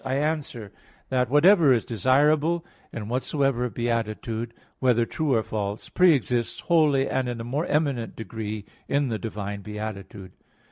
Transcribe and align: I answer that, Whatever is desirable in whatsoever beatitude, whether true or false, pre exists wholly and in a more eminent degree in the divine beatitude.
I 0.03 0.15
answer 0.15 0.71
that, 1.09 1.29
Whatever 1.29 1.71
is 1.71 1.85
desirable 1.85 2.65
in 2.91 3.07
whatsoever 3.07 3.69
beatitude, 3.69 4.51
whether 4.79 5.05
true 5.05 5.35
or 5.35 5.43
false, 5.43 5.89
pre 5.89 6.15
exists 6.15 6.61
wholly 6.61 7.07
and 7.07 7.29
in 7.29 7.39
a 7.39 7.43
more 7.43 7.67
eminent 7.67 8.15
degree 8.15 8.65
in 8.87 9.09
the 9.09 9.19
divine 9.19 9.61
beatitude. 9.61 10.31